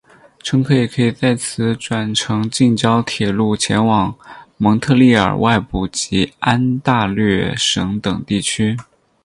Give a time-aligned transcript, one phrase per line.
[0.39, 4.17] 乘客也可以在此转乘近郊铁路前往
[4.57, 8.75] 蒙特利尔外部及安大略省等地区。